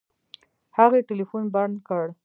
[0.77, 2.05] هغې ټلفون بند کړ.